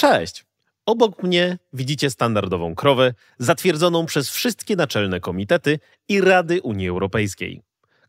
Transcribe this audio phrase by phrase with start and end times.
[0.00, 0.44] Cześć!
[0.86, 7.62] Obok mnie widzicie standardową krowę, zatwierdzoną przez wszystkie naczelne komitety i Rady Unii Europejskiej.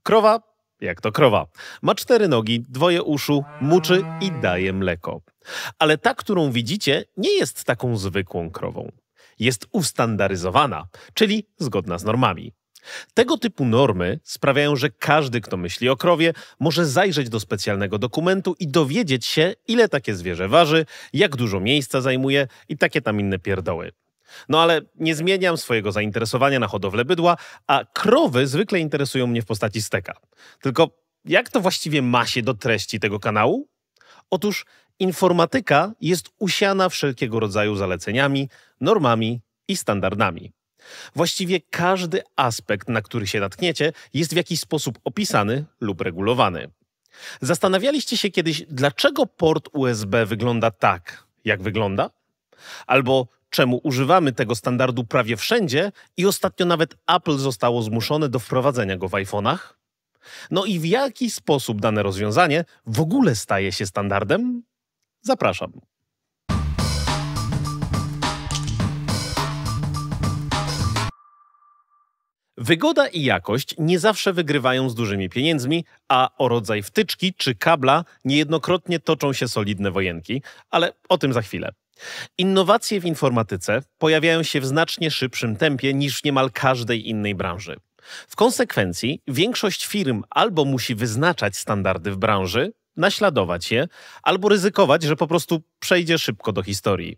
[0.03, 0.41] Krowa,
[0.81, 1.47] jak to krowa,
[1.81, 5.21] ma cztery nogi, dwoje uszu, muczy i daje mleko.
[5.79, 8.91] Ale ta, którą widzicie, nie jest taką zwykłą krową.
[9.39, 12.53] Jest ustandaryzowana, czyli zgodna z normami.
[13.13, 18.55] Tego typu normy sprawiają, że każdy, kto myśli o krowie, może zajrzeć do specjalnego dokumentu
[18.59, 23.39] i dowiedzieć się, ile takie zwierzę waży, jak dużo miejsca zajmuje i takie tam inne
[23.39, 23.91] pierdoły.
[24.49, 27.37] No ale nie zmieniam swojego zainteresowania na hodowlę bydła,
[27.67, 30.13] a krowy zwykle interesują mnie w postaci steka.
[30.61, 30.89] Tylko
[31.25, 33.67] jak to właściwie ma się do treści tego kanału?
[34.29, 34.65] Otóż
[34.99, 38.49] informatyka jest usiana wszelkiego rodzaju zaleceniami,
[38.81, 40.51] normami i standardami.
[41.15, 46.69] Właściwie każdy aspekt, na który się natkniecie, jest w jakiś sposób opisany lub regulowany.
[47.41, 52.09] Zastanawialiście się kiedyś, dlaczego port USB wygląda tak, jak wygląda?
[52.87, 58.97] Albo czemu używamy tego standardu prawie wszędzie i ostatnio nawet Apple zostało zmuszone do wprowadzenia
[58.97, 59.57] go w iPhone'ach?
[60.51, 64.63] No i w jaki sposób dane rozwiązanie w ogóle staje się standardem?
[65.21, 65.71] Zapraszam.
[72.61, 78.05] Wygoda i jakość nie zawsze wygrywają z dużymi pieniędzmi, a o rodzaj wtyczki czy kabla
[78.25, 81.71] niejednokrotnie toczą się solidne wojenki, ale o tym za chwilę.
[82.37, 87.75] Innowacje w informatyce pojawiają się w znacznie szybszym tempie niż w niemal każdej innej branży.
[88.27, 93.87] W konsekwencji większość firm albo musi wyznaczać standardy w branży, naśladować je,
[94.23, 97.17] albo ryzykować, że po prostu przejdzie szybko do historii.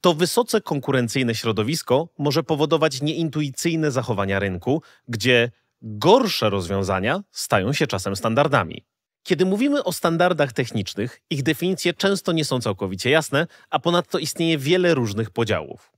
[0.00, 5.50] To wysoce konkurencyjne środowisko może powodować nieintuicyjne zachowania rynku, gdzie
[5.82, 8.84] gorsze rozwiązania stają się czasem standardami.
[9.22, 14.58] Kiedy mówimy o standardach technicznych, ich definicje często nie są całkowicie jasne, a ponadto istnieje
[14.58, 15.92] wiele różnych podziałów.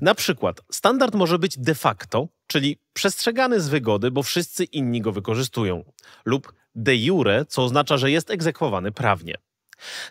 [0.00, 5.12] Na przykład standard może być de facto, czyli przestrzegany z wygody, bo wszyscy inni go
[5.12, 5.84] wykorzystują,
[6.24, 9.34] lub de jure, co oznacza, że jest egzekwowany prawnie.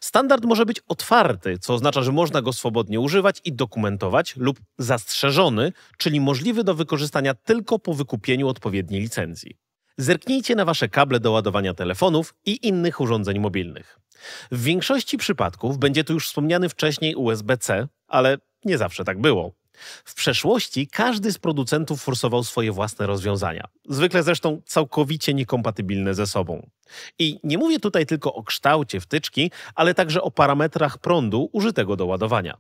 [0.01, 5.73] Standard może być otwarty, co oznacza, że można go swobodnie używać i dokumentować, lub zastrzeżony,
[5.97, 9.57] czyli możliwy do wykorzystania tylko po wykupieniu odpowiedniej licencji.
[9.97, 13.99] Zerknijcie na wasze kable do ładowania telefonów i innych urządzeń mobilnych.
[14.51, 19.56] W większości przypadków będzie tu już wspomniany wcześniej USB-C, ale nie zawsze tak było.
[20.05, 26.69] W przeszłości każdy z producentów forsował swoje własne rozwiązania, zwykle zresztą całkowicie niekompatybilne ze sobą.
[27.19, 32.05] I nie mówię tutaj tylko o kształcie wtyczki, ale także o parametrach prądu użytego do
[32.05, 32.57] ładowania.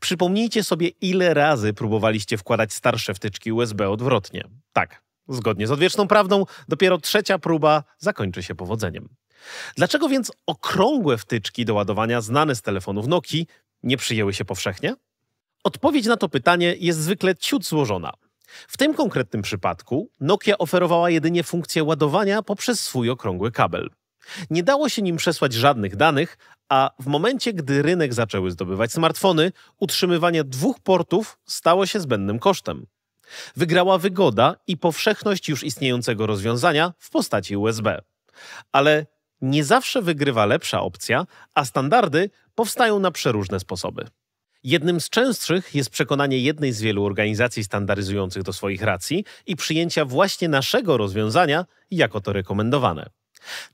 [0.00, 4.44] Przypomnijcie sobie, ile razy próbowaliście wkładać starsze wtyczki USB odwrotnie.
[4.72, 9.08] Tak, zgodnie z odwieczną prawdą, dopiero trzecia próba zakończy się powodzeniem.
[9.76, 13.44] Dlaczego więc okrągłe wtyczki do ładowania znane z telefonów Nokia
[13.82, 14.94] nie przyjęły się powszechnie?
[15.64, 18.12] Odpowiedź na to pytanie jest zwykle ciut złożona.
[18.68, 23.90] W tym konkretnym przypadku Nokia oferowała jedynie funkcję ładowania poprzez swój okrągły kabel.
[24.50, 29.52] Nie dało się nim przesłać żadnych danych, a w momencie, gdy rynek zaczęły zdobywać smartfony,
[29.80, 32.86] utrzymywanie dwóch portów stało się zbędnym kosztem.
[33.56, 38.02] Wygrała wygoda i powszechność już istniejącego rozwiązania w postaci USB.
[38.72, 39.06] Ale
[39.40, 44.06] nie zawsze wygrywa lepsza opcja, a standardy powstają na przeróżne sposoby.
[44.64, 50.04] Jednym z częstszych jest przekonanie jednej z wielu organizacji standaryzujących do swoich racji i przyjęcia
[50.04, 53.10] właśnie naszego rozwiązania jako to rekomendowane.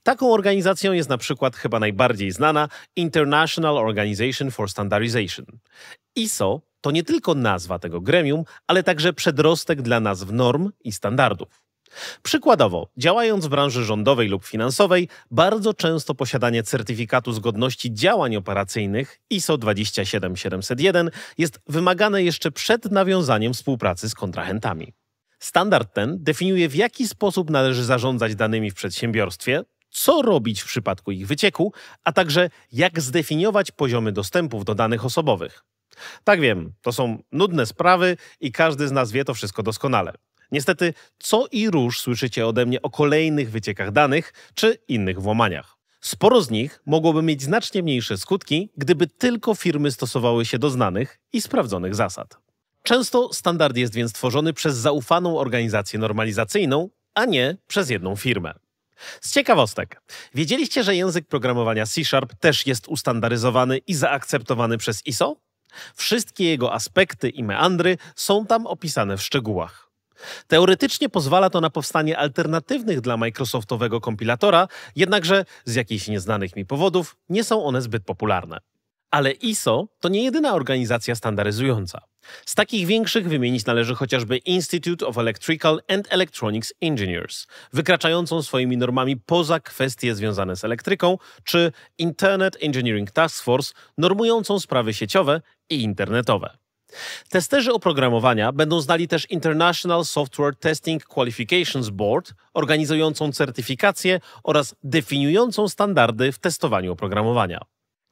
[0.03, 5.47] Taką organizacją jest na przykład chyba najbardziej znana International Organization for Standardization.
[6.16, 11.67] ISO to nie tylko nazwa tego gremium, ale także przedrostek dla nazw norm i standardów.
[12.22, 19.59] Przykładowo, działając w branży rządowej lub finansowej, bardzo często posiadanie certyfikatu zgodności działań operacyjnych ISO
[19.59, 24.93] 27701 jest wymagane jeszcze przed nawiązaniem współpracy z kontrahentami.
[25.38, 31.12] Standard ten definiuje, w jaki sposób należy zarządzać danymi w przedsiębiorstwie, co robić w przypadku
[31.12, 31.72] ich wycieku,
[32.05, 35.65] a także jak zdefiniować poziomy dostępów do danych osobowych.
[36.25, 40.12] Tak wiem, to są nudne sprawy i każdy z nas wie to wszystko doskonale.
[40.52, 45.76] Niestety, co i róż słyszycie ode mnie o kolejnych wyciekach danych czy innych włamaniach.
[46.00, 51.18] Sporo z nich mogłoby mieć znacznie mniejsze skutki, gdyby tylko firmy stosowały się do znanych
[51.32, 52.38] i sprawdzonych zasad.
[52.82, 58.54] Często standard jest więc tworzony przez zaufaną organizację normalizacyjną, a nie przez jedną firmę.
[59.20, 60.02] Z ciekawostek,
[60.34, 65.36] wiedzieliście, że język programowania C Sharp też jest ustandaryzowany i zaakceptowany przez ISO?
[65.94, 69.88] Wszystkie jego aspekty i meandry są tam opisane w szczegółach.
[70.47, 77.17] Teoretycznie pozwala to na powstanie alternatywnych dla Microsoftowego kompilatora, jednakże z jakichś nieznanych mi powodów
[77.29, 78.59] nie są one zbyt popularne.
[79.11, 82.00] Ale ISO to nie jedyna organizacja standaryzująca.
[82.47, 89.17] Z takich większych wymienić należy chociażby Institute of Electrical and Electronics Engineers, wykraczającą swoimi normami
[89.17, 96.59] poza kwestie związane z elektryką, czy Internet Engineering Task Force, normującą sprawy sieciowe i internetowe.
[97.29, 106.32] Testerzy oprogramowania będą znali też International Software Testing Qualifications Board, organizującą certyfikację oraz definiującą standardy
[106.32, 107.61] w testowaniu oprogramowania.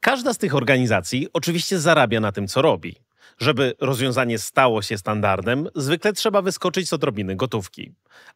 [0.00, 2.96] Każda z tych organizacji oczywiście zarabia na tym, co robi.
[3.38, 7.92] Żeby rozwiązanie stało się standardem, zwykle trzeba wyskoczyć z odrobiny gotówki.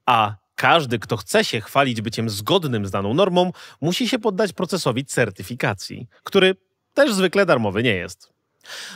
[0.06, 5.04] A każdy, kto chce się chwalić byciem zgodnym z daną normą, musi się poddać procesowi
[5.04, 6.56] certyfikacji, który
[6.94, 8.39] też zwykle darmowy nie jest.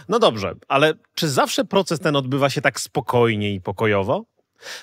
[0.08, 4.24] No dobrze, ale czy zawsze proces ten odbywa się tak spokojnie i pokojowo?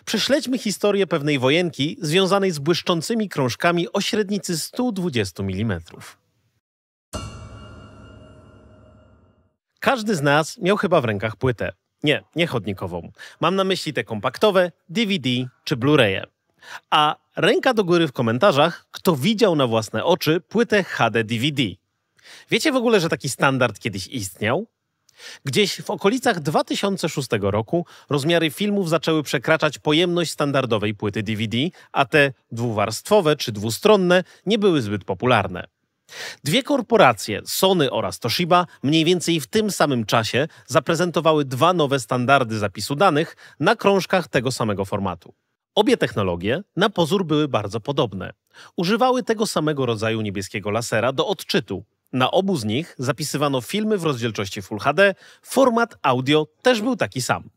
[0.06, 5.80] Prześledźmy historię pewnej wojenki związanej z błyszczącymi krążkami o średnicy 120 mm.
[9.80, 11.72] Każdy z nas miał chyba w rękach płytę.
[12.04, 13.12] Nie, nie chodnikową.
[13.40, 15.30] Mam na myśli te kompaktowe, DVD
[15.64, 16.24] czy Blu-raye.
[16.90, 21.64] A ręka do góry w komentarzach, kto widział na własne oczy płytę HD DVD.
[22.50, 24.68] Wiecie w ogóle, że taki standard kiedyś istniał?
[25.46, 31.58] Gdzieś w okolicach 2006 roku rozmiary filmów zaczęły przekraczać pojemność standardowej płyty DVD,
[31.92, 35.68] a te dwuwarstwowe czy dwustronne nie były zbyt popularne.
[36.44, 42.60] Dwie korporacje, Sony oraz Toshiba, mniej więcej w tym samym czasie zaprezentowały dwa nowe standardy
[42.60, 45.34] zapisu danych na krążkach tego samego formatu.
[45.76, 48.34] Obie technologie na pozór były bardzo podobne.
[48.76, 51.84] Używały tego samego rodzaju niebieskiego lasera do odczytu.
[52.14, 57.22] Na obu z nich zapisywano filmy w rozdzielczości Full HD, format audio też był taki
[57.22, 57.50] sam.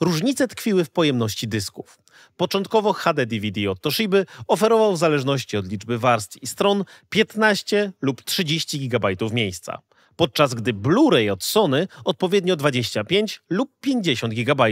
[0.00, 1.98] Różnice tkwiły w pojemności dysków.
[2.36, 8.22] Początkowo HD DVD od Toshiby oferował w zależności od liczby warstw i stron 15 lub
[8.22, 9.78] 30 GB miejsca,
[10.16, 14.64] podczas gdy Blu-ray od Sony odpowiednio 25 lub 50 GB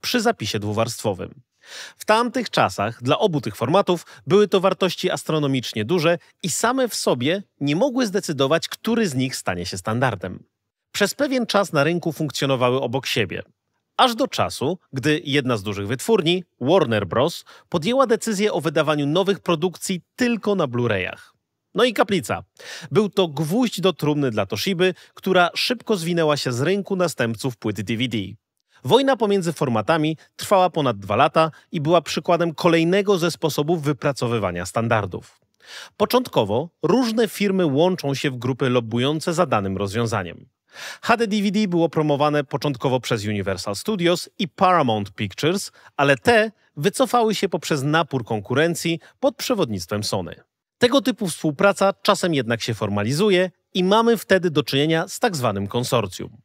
[0.00, 1.40] przy zapisie dwuwarstwowym.
[1.96, 6.94] W tamtych czasach dla obu tych formatów były to wartości astronomicznie duże i same w
[6.94, 10.44] sobie nie mogły zdecydować, który z nich stanie się standardem.
[10.92, 13.42] Przez pewien czas na rynku funkcjonowały obok siebie
[13.96, 19.40] aż do czasu, gdy jedna z dużych wytwórni, Warner Bros., podjęła decyzję o wydawaniu nowych
[19.40, 21.34] produkcji tylko na Blu-rayach.
[21.74, 22.44] No i kaplica.
[22.90, 27.80] Był to gwóźdź do trumny dla Toshiby, która szybko zwinęła się z rynku następców płyt
[27.80, 28.18] DVD.
[28.84, 35.40] Wojna pomiędzy formatami trwała ponad dwa lata i była przykładem kolejnego ze sposobów wypracowywania standardów.
[35.96, 40.46] Początkowo różne firmy łączą się w grupy lobbujące za danym rozwiązaniem.
[41.02, 47.48] HD DVD było promowane początkowo przez Universal Studios i Paramount Pictures, ale te wycofały się
[47.48, 50.34] poprzez napór konkurencji pod przewodnictwem Sony.
[50.78, 55.66] Tego typu współpraca czasem jednak się formalizuje i mamy wtedy do czynienia z tak zwanym
[55.66, 56.36] konsorcjum.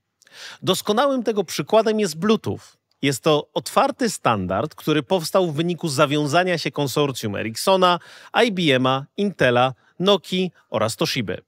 [0.61, 2.59] Doskonałym tego przykładem jest Bluetooth.
[3.01, 7.99] Jest to otwarty standard, który powstał w wyniku zawiązania się konsorcjum Ericssona,
[8.33, 11.41] IBM'a, Intela, Nokii oraz Toshiby.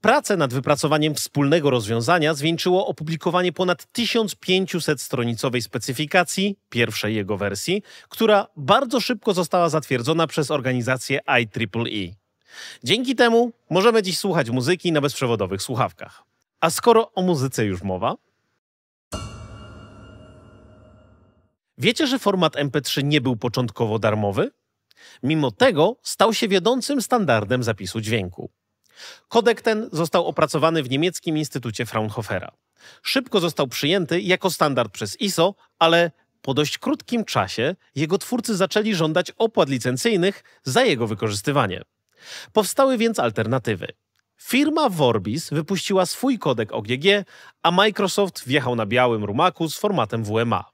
[0.00, 9.00] Pracę nad wypracowaniem wspólnego rozwiązania zwieńczyło opublikowanie ponad 1500-stronicowej specyfikacji, pierwszej jego wersji, która bardzo
[9.00, 12.14] szybko została zatwierdzona przez organizację IEEE.
[12.84, 16.22] Dzięki temu możemy dziś słuchać muzyki na bezprzewodowych słuchawkach.
[16.60, 18.16] A skoro o muzyce już mowa,
[21.78, 24.50] wiecie, że format MP3 nie był początkowo darmowy?
[25.22, 28.50] Mimo tego stał się wiodącym standardem zapisu dźwięku.
[29.28, 32.52] Kodek ten został opracowany w niemieckim Instytucie Fraunhofera.
[33.02, 36.10] Szybko został przyjęty jako standard przez ISO, ale
[36.42, 41.82] po dość krótkim czasie jego twórcy zaczęli żądać opłat licencyjnych za jego wykorzystywanie.
[42.52, 43.86] Powstały więc alternatywy.
[44.38, 47.04] Firma Vorbis wypuściła swój kodek OGG,
[47.62, 50.64] a Microsoft wjechał na białym rumaku z formatem WMA.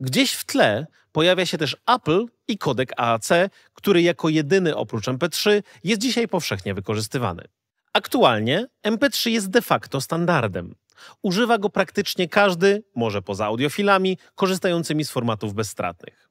[0.00, 3.28] Gdzieś w tle pojawia się też Apple i kodek AAC,
[3.74, 7.44] który jako jedyny oprócz MP3 jest dzisiaj powszechnie wykorzystywany.
[7.92, 10.74] Aktualnie MP3 jest de facto standardem.
[11.22, 16.30] Używa go praktycznie każdy, może poza audiofilami, korzystającymi z formatów bezstratnych.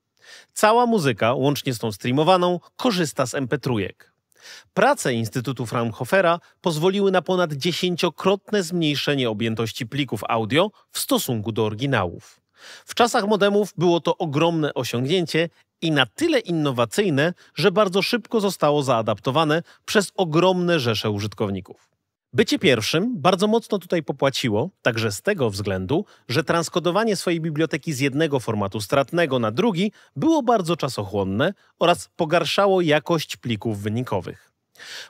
[0.54, 3.90] Cała muzyka, łącznie z tą streamowaną, korzysta z MP3.
[4.74, 12.42] Prace Instytutu Fraunhofera pozwoliły na ponad dziesięciokrotne zmniejszenie objętości plików audio w stosunku do oryginałów.
[12.86, 15.50] W czasach modemów było to ogromne osiągnięcie
[15.82, 21.90] i na tyle innowacyjne, że bardzo szybko zostało zaadaptowane przez ogromne rzesze użytkowników.
[22.34, 28.00] Bycie pierwszym bardzo mocno tutaj popłaciło, także z tego względu, że transkodowanie swojej biblioteki z
[28.00, 34.52] jednego formatu stratnego na drugi było bardzo czasochłonne oraz pogarszało jakość plików wynikowych.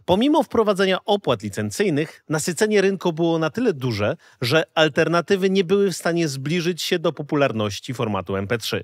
[0.05, 5.95] Pomimo wprowadzenia opłat licencyjnych, nasycenie rynku było na tyle duże, że alternatywy nie były w
[5.95, 8.83] stanie zbliżyć się do popularności formatu MP3.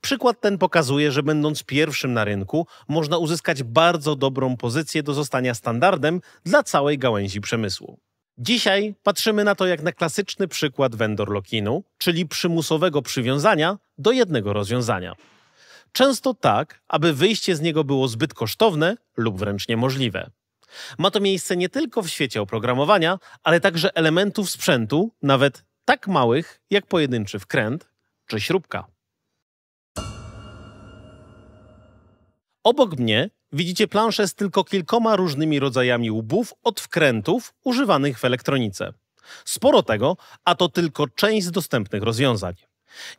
[0.00, 5.54] Przykład ten pokazuje, że będąc pierwszym na rynku, można uzyskać bardzo dobrą pozycję do zostania
[5.54, 7.98] standardem dla całej gałęzi przemysłu.
[8.38, 14.52] Dzisiaj patrzymy na to jak na klasyczny przykład vendor lock-inu, czyli przymusowego przywiązania do jednego
[14.52, 15.14] rozwiązania.
[15.92, 20.30] Często tak, aby wyjście z niego było zbyt kosztowne lub wręcz niemożliwe.
[20.98, 26.60] Ma to miejsce nie tylko w świecie oprogramowania, ale także elementów sprzętu, nawet tak małych
[26.70, 27.88] jak pojedynczy wkręt
[28.26, 28.86] czy śrubka.
[32.68, 38.92] Obok mnie widzicie planszę z tylko kilkoma różnymi rodzajami łbów od wkrętów używanych w elektronice.
[39.44, 42.54] Sporo tego, a to tylko część z dostępnych rozwiązań.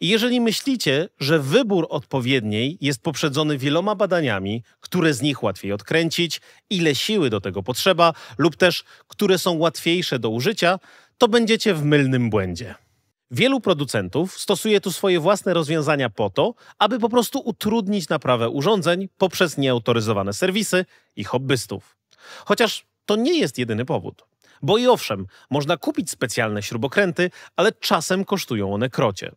[0.01, 6.41] I jeżeli myślicie, że wybór odpowiedniej jest poprzedzony wieloma badaniami, które z nich łatwiej odkręcić,
[6.69, 10.79] ile siły do tego potrzeba, lub też które są łatwiejsze do użycia,
[11.17, 12.75] to będziecie w mylnym błędzie.
[13.31, 19.09] Wielu producentów stosuje tu swoje własne rozwiązania po to, aby po prostu utrudnić naprawę urządzeń
[19.17, 21.97] poprzez nieautoryzowane serwisy i hobbystów.
[22.45, 24.25] Chociaż to nie jest jedyny powód.
[24.61, 29.31] Bo i owszem, można kupić specjalne śrubokręty, ale czasem kosztują one krocie.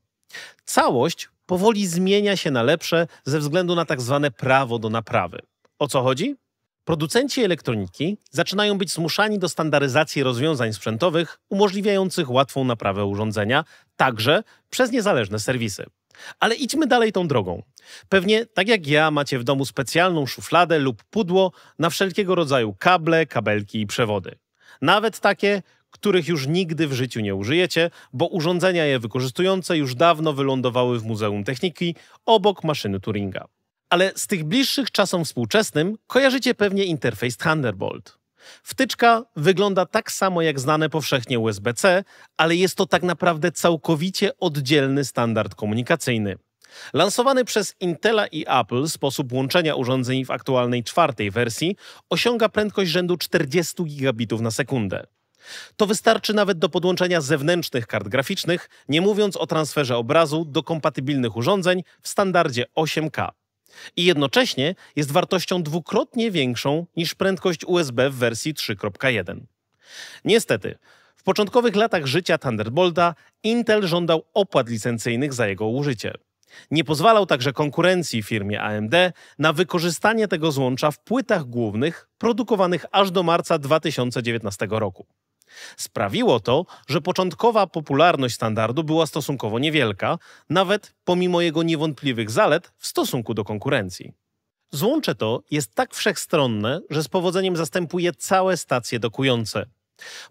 [0.64, 5.38] Całość powoli zmienia się na lepsze ze względu na tak zwane prawo do naprawy.
[5.78, 6.37] O co chodzi?
[6.84, 13.64] Producenci elektroniki zaczynają być zmuszani do standaryzacji rozwiązań sprzętowych umożliwiających łatwą naprawę urządzenia,
[13.96, 15.84] także przez niezależne serwisy.
[16.40, 17.62] Ale idźmy dalej tą drogą.
[18.08, 23.26] Pewnie, tak jak ja, macie w domu specjalną szufladę lub pudło na wszelkiego rodzaju kable,
[23.26, 24.38] kabelki i przewody.
[24.80, 30.32] Nawet takie, których już nigdy w życiu nie użyjecie, bo urządzenia je wykorzystujące już dawno
[30.32, 31.94] wylądowały w Muzeum Techniki
[32.26, 33.48] obok maszyny Turinga.
[33.92, 38.18] Ale z tych bliższych czasom współczesnym kojarzycie pewnie interfejs Thunderbolt.
[38.62, 42.04] Wtyczka wygląda tak samo jak znane powszechnie USB-C,
[42.37, 46.37] ale jest to tak naprawdę całkowicie oddzielny standard komunikacyjny.
[46.92, 51.76] Lansowany przez Intela i Apple sposób łączenia urządzeń w aktualnej czwartej wersji
[52.11, 55.06] osiąga prędkość rzędu 40 gigabitów na sekundę.
[55.76, 61.37] To wystarczy nawet do podłączenia zewnętrznych kart graficznych, nie mówiąc o transferze obrazu do kompatybilnych
[61.37, 63.28] urządzeń w standardzie 8K.
[63.96, 69.40] I jednocześnie jest wartością dwukrotnie większą niż prędkość USB w wersji 3.1.
[70.24, 70.78] Niestety,
[71.16, 76.12] w początkowych latach życia Thunderbolta Intel żądał opłat licencyjnych za jego użycie.
[76.70, 78.94] Nie pozwalał także konkurencji firmie AMD
[79.38, 85.06] na wykorzystanie tego złącza w płytach głównych produkowanych aż do marca 2019 roku.
[85.76, 90.18] Sprawiło to, że początkowa popularność standardu była stosunkowo niewielka,
[90.50, 94.12] nawet pomimo jego niewątpliwych zalet w stosunku do konkurencji.
[94.71, 99.66] Złącze to jest tak wszechstronne, że z powodzeniem zastępuje całe stacje dokujące.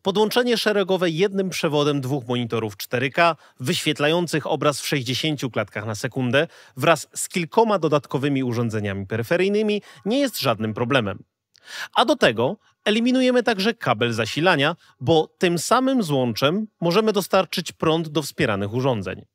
[0.01, 6.47] Podłączenie szeregowe jednym przewodem dwóch monitorów 4K wyświetlających obraz w 60 klatkach na sekundę
[6.77, 11.23] wraz z kilkoma dodatkowymi urządzeniami peryferyjnymi nie jest żadnym problemem.
[11.95, 18.21] A do tego eliminujemy także kabel zasilania, bo tym samym złączem możemy dostarczyć prąd do
[18.21, 19.25] wspieranych urządzeń.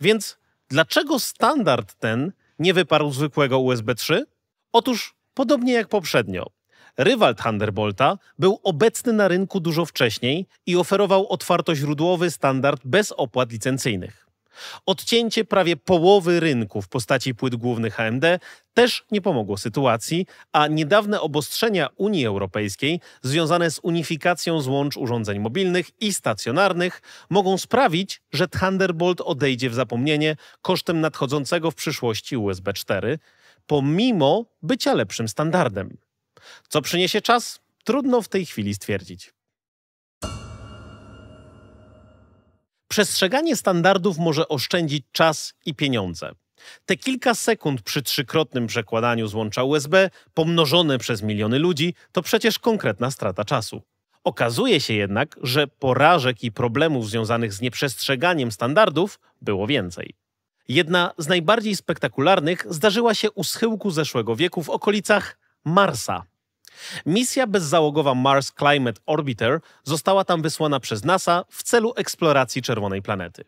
[0.00, 4.26] Więc dlaczego standard ten nie wyparł zwykłego USB 3?
[4.72, 6.46] Otóż podobnie jak poprzednio,
[6.96, 14.29] rywal Thunderbolta był obecny na rynku dużo wcześniej i oferował otwartoźródłowy standard bez opłat licencyjnych.
[14.86, 18.24] Odcięcie prawie połowy rynku w postaci płyt głównych AMD
[18.74, 26.02] też nie pomogło sytuacji, a niedawne obostrzenia Unii Europejskiej związane z unifikacją złącz urządzeń mobilnych
[26.02, 33.18] i stacjonarnych mogą sprawić, że Thunderbolt odejdzie w zapomnienie kosztem nadchodzącego w przyszłości USB 4,
[33.66, 35.96] pomimo bycia lepszym standardem.
[36.68, 37.60] Co przyniesie czas?
[37.84, 39.32] Trudno w tej chwili stwierdzić.
[42.90, 46.32] Przestrzeganie standardów może oszczędzić czas i pieniądze.
[46.86, 53.10] Te kilka sekund przy trzykrotnym przekładaniu złącza USB, pomnożone przez miliony ludzi, to przecież konkretna
[53.10, 53.82] strata czasu.
[54.24, 60.14] Okazuje się jednak, że porażek i problemów związanych z nieprzestrzeganiem standardów było więcej.
[60.68, 66.29] Jedna z najbardziej spektakularnych zdarzyła się u schyłku zeszłego wieku w okolicach Marsa.
[67.06, 73.44] Misja bezzałogowa Mars Climate Orbiter została tam wysłana przez NASA w celu eksploracji czerwonej planety.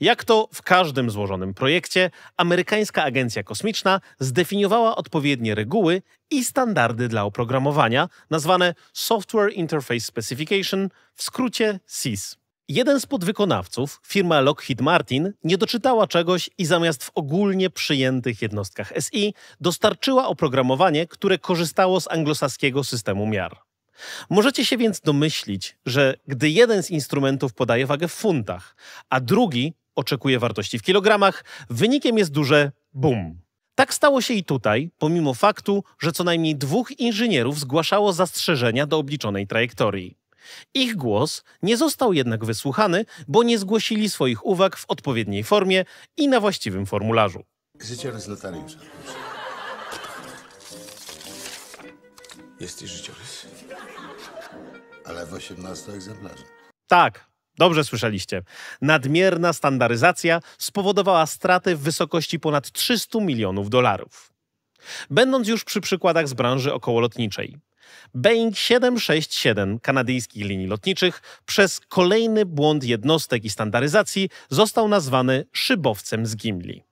[0.00, 7.24] Jak to w każdym złożonym projekcie, amerykańska agencja kosmiczna zdefiniowała odpowiednie reguły i standardy dla
[7.24, 12.41] oprogramowania, nazwane Software Interface Specification, w skrócie SIS.
[12.68, 18.92] Jeden z podwykonawców, firma Lockheed Martin, nie doczytała czegoś i zamiast w ogólnie przyjętych jednostkach
[19.00, 23.58] SI dostarczyła oprogramowanie, które korzystało z anglosaskiego systemu miar.
[24.30, 28.76] Możecie się więc domyślić, że gdy jeden z instrumentów podaje wagę w funtach,
[29.10, 33.40] a drugi oczekuje wartości w kilogramach, wynikiem jest duże BUM.
[33.74, 38.98] Tak stało się i tutaj, pomimo faktu, że co najmniej dwóch inżynierów zgłaszało zastrzeżenia do
[38.98, 40.21] obliczonej trajektorii.
[40.74, 45.84] Ich głos nie został jednak wysłuchany, bo nie zgłosili swoich uwag w odpowiedniej formie
[46.16, 47.44] i na właściwym formularzu.
[47.80, 48.78] Życiorys notariusza.
[52.60, 53.46] Jest i życiorys.
[55.04, 56.44] Ale w 18 egzemplarzy.
[56.86, 57.26] Tak,
[57.58, 58.42] dobrze słyszeliście.
[58.80, 64.31] Nadmierna standaryzacja spowodowała straty w wysokości ponad 300 milionów dolarów.
[65.10, 67.58] Będąc już przy przykładach z branży okołolotniczej.
[68.14, 76.36] Boeing 767 kanadyjskich linii lotniczych przez kolejny błąd jednostek i standaryzacji został nazwany szybowcem z
[76.36, 76.82] Gimli.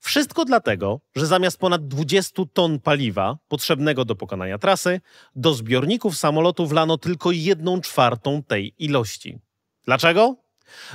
[0.00, 5.00] Wszystko dlatego, że zamiast ponad 20 ton paliwa potrzebnego do pokonania trasy,
[5.36, 9.38] do zbiorników samolotu wlano tylko jedną czwartą tej ilości.
[9.84, 10.36] Dlaczego?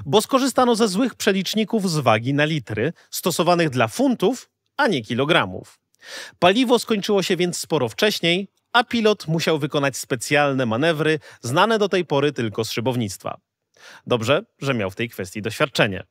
[0.06, 5.80] Bo skorzystano ze złych przeliczników z wagi na litry, stosowanych dla funtów, a nie kilogramów.
[6.40, 12.06] Paliwo skończyło się więc sporo wcześniej, a pilot musiał wykonać specjalne manewry znane do tej
[12.06, 13.38] pory tylko z szybownictwa.
[14.08, 16.04] Dobrze, że miał w tej kwestii doświadczenie.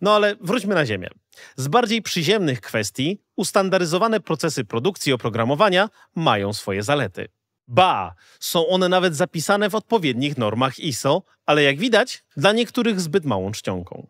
[0.00, 1.08] No ale wróćmy na ziemię.
[1.56, 7.28] Z bardziej przyziemnych kwestii ustandaryzowane procesy produkcji oprogramowania mają swoje zalety.
[7.68, 13.24] Ba, są one nawet zapisane w odpowiednich normach ISO, ale jak widać, dla niektórych zbyt
[13.24, 14.06] małą czcionką.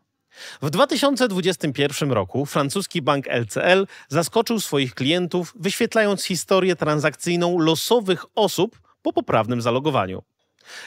[0.63, 9.13] W 2021 roku francuski bank LCL zaskoczył swoich klientów, wyświetlając historię transakcyjną losowych osób po
[9.13, 10.23] poprawnym zalogowaniu.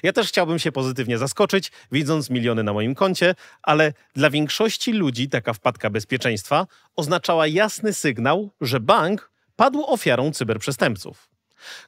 [0.03, 5.29] Ja też chciałbym się pozytywnie zaskoczyć, widząc miliony na moim koncie, ale dla większości ludzi
[5.29, 11.28] taka wpadka bezpieczeństwa oznaczała jasny sygnał, że bank padł ofiarą cyberprzestępców.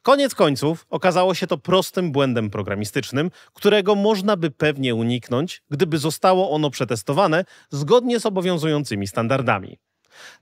[0.02, 6.52] Koniec końców okazało się to prostym błędem programistycznym, którego można by pewnie uniknąć, gdyby zostało
[6.52, 9.78] ono przetestowane zgodnie z obowiązującymi standardami.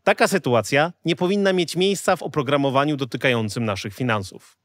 [0.04, 4.58] Taka sytuacja nie powinna mieć miejsca w oprogramowaniu dotykającym naszych finansów.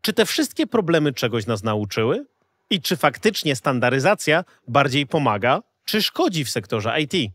[0.00, 2.26] Czy te wszystkie problemy czegoś nas nauczyły?
[2.70, 7.32] I czy faktycznie standaryzacja bardziej pomaga, czy szkodzi w sektorze IT?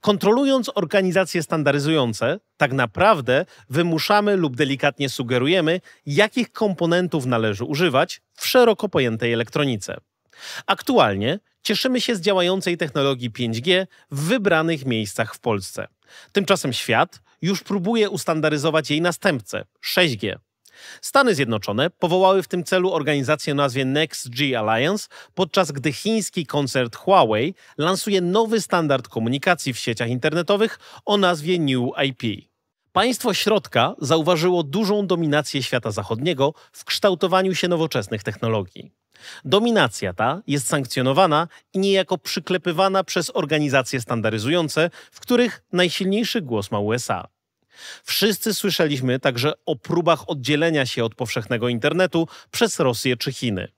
[0.00, 8.88] Kontrolując organizacje standaryzujące, tak naprawdę wymuszamy lub delikatnie sugerujemy, jakich komponentów należy używać w szeroko
[8.88, 9.96] pojętej elektronice.
[10.66, 15.88] Aktualnie cieszymy się z działającej technologii 5G w wybranych miejscach w Polsce.
[16.32, 20.34] Tymczasem świat już próbuje ustandaryzować jej następcę 6G.
[21.00, 26.96] Stany Zjednoczone powołały w tym celu organizację o nazwie NextG Alliance, podczas gdy chiński koncert
[26.96, 32.48] Huawei lansuje nowy standard komunikacji w sieciach internetowych o nazwie New IP.
[32.92, 38.92] Państwo środka zauważyło dużą dominację świata zachodniego w kształtowaniu się nowoczesnych technologii.
[39.44, 46.78] Dominacja ta jest sankcjonowana i niejako przyklepywana przez organizacje standaryzujące, w których najsilniejszy głos ma
[46.78, 47.33] USA.
[48.04, 53.68] Wszyscy słyszeliśmy także o próbach oddzielenia się od powszechnego internetu przez Rosję czy Chiny.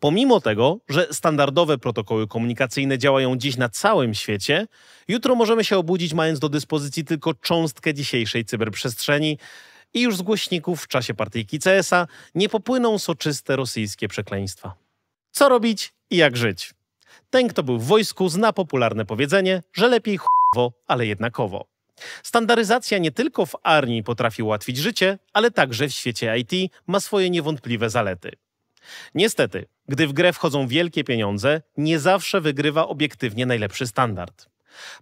[0.00, 4.66] Pomimo tego, że standardowe protokoły komunikacyjne działają dziś na całym świecie,
[5.08, 9.38] jutro możemy się obudzić mając do dyspozycji tylko cząstkę dzisiejszej cyberprzestrzeni
[9.94, 14.74] i już z głośników w czasie partyjki CS-a nie popłyną soczyste rosyjskie przekleństwa.
[15.30, 16.74] Co robić i jak żyć?
[17.30, 21.77] Ten, kto był w wojsku, zna popularne powiedzenie, że lepiej ch**wo, ale jednakowo.
[22.22, 27.30] Standaryzacja nie tylko w armii potrafi ułatwić życie, ale także w świecie IT ma swoje
[27.30, 28.32] niewątpliwe zalety.
[29.14, 34.48] Niestety, gdy w grę wchodzą wielkie pieniądze, nie zawsze wygrywa obiektywnie najlepszy standard.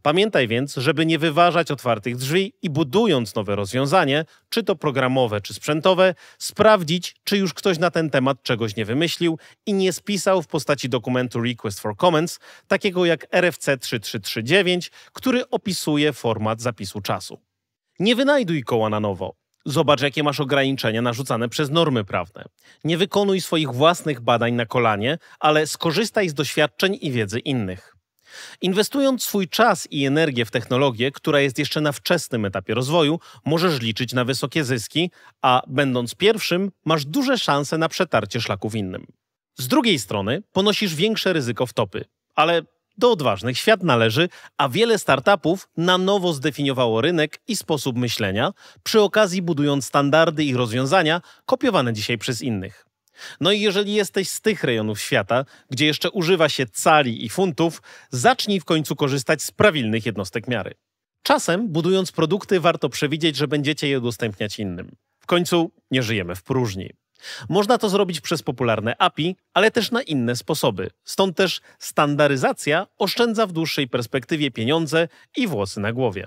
[0.03, 5.55] Pamiętaj więc, żeby nie wyważać otwartych drzwi i budując nowe rozwiązanie, czy to programowe, czy
[5.55, 10.47] sprzętowe, sprawdzić, czy już ktoś na ten temat czegoś nie wymyślił i nie spisał w
[10.47, 17.39] postaci dokumentu Request for Comments, takiego jak RFC 3339, który opisuje format zapisu czasu.
[17.99, 19.35] Nie wynajduj koła na nowo.
[19.67, 22.45] Zobacz, jakie masz ograniczenia narzucane przez normy prawne.
[22.85, 27.96] Nie wykonuj swoich własnych badań na kolanie, ale skorzystaj z doświadczeń i wiedzy innych.
[28.61, 33.81] Inwestując swój czas i energię w technologię, która jest jeszcze na wczesnym etapie rozwoju, możesz
[33.81, 35.11] liczyć na wysokie zyski,
[35.43, 39.07] a będąc pierwszym, masz duże szanse na przetarcie szlaków innym.
[39.59, 42.63] Z drugiej strony ponosisz większe ryzyko wtopy, ale
[42.99, 49.01] do odważnych świat należy, a wiele startupów na nowo zdefiniowało rynek i sposób myślenia, przy
[49.01, 52.87] okazji budując standardy i rozwiązania kopiowane dzisiaj przez innych.
[53.41, 57.83] No i jeżeli jesteś z tych rejonów świata, gdzie jeszcze używa się cali i funtów,
[58.11, 60.75] zacznij w końcu korzystać z prawilnych jednostek miary.
[61.23, 64.97] Czasem, budując produkty, warto przewidzieć, że będziecie je udostępniać innym.
[65.19, 66.91] W końcu nie żyjemy w próżni.
[67.49, 70.91] Można to zrobić przez popularne API, ale też na inne sposoby.
[71.05, 76.27] Stąd też standaryzacja oszczędza w dłuższej perspektywie pieniądze i włosy na głowie.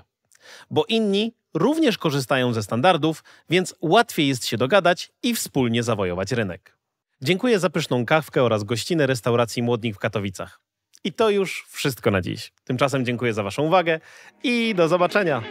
[0.70, 6.79] Bo inni również korzystają ze standardów, więc łatwiej jest się dogadać i wspólnie zawojować rynek.
[7.22, 10.60] Dziękuję za pyszną kawkę oraz gościnę restauracji Młodnik w Katowicach.
[11.04, 12.52] I to już wszystko na dziś.
[12.64, 14.00] Tymczasem dziękuję za Waszą uwagę
[14.42, 15.42] i do zobaczenia.